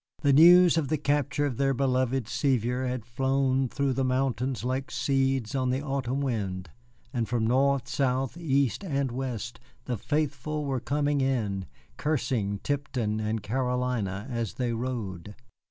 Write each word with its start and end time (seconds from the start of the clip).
The 0.23 0.33
news 0.33 0.77
of 0.77 0.87
the 0.87 0.97
capture 0.97 1.45
of 1.45 1.57
their 1.57 1.75
beloved 1.75 2.27
Sevier 2.27 2.87
had 2.87 3.05
flown 3.05 3.69
through 3.69 3.93
the 3.93 4.03
mountains 4.03 4.63
like 4.63 4.89
seeds 4.89 5.53
on 5.53 5.69
the 5.69 5.83
autumn 5.83 6.21
wind, 6.21 6.71
and 7.13 7.29
from 7.29 7.45
north, 7.45 7.87
south, 7.87 8.35
east, 8.35 8.83
and 8.83 9.11
west 9.11 9.59
the 9.85 9.97
faithful 9.97 10.65
were 10.65 10.79
coming 10.79 11.21
in, 11.21 11.67
cursing 11.97 12.57
Tipton 12.63 13.19
and 13.19 13.43
Carolina 13.43 14.25
as 14.27 14.55
they 14.55 14.73
rode. 14.73 15.35